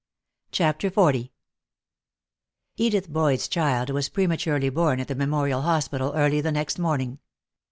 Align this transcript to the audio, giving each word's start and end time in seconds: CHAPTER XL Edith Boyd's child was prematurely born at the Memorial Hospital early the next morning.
CHAPTER 0.51 0.89
XL 0.89 1.27
Edith 2.75 3.07
Boyd's 3.07 3.47
child 3.47 3.91
was 3.91 4.09
prematurely 4.09 4.71
born 4.71 4.99
at 4.99 5.07
the 5.07 5.13
Memorial 5.13 5.61
Hospital 5.61 6.11
early 6.15 6.41
the 6.41 6.51
next 6.51 6.79
morning. 6.79 7.19